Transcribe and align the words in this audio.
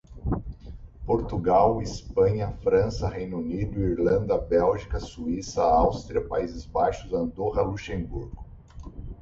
Portugal, 1.05 1.79
Espanha, 1.79 2.57
França, 2.63 3.07
Reino 3.07 3.37
Unido, 3.37 3.79
Irlanda, 3.81 4.35
Bélgica, 4.35 4.99
Suíça, 4.99 5.61
Áustria, 5.61 6.27
Países 6.27 6.65
Baixos, 6.65 7.13
Andorra, 7.13 7.61
Luxemburgo 7.61 8.43